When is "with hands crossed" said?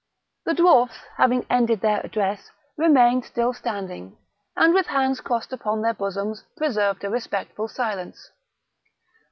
4.73-5.53